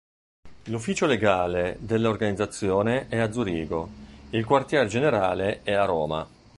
[0.63, 3.87] L'ufficio legale dell'organizzazione è a Zurigo,
[4.31, 6.27] il quartier generale è a Roma.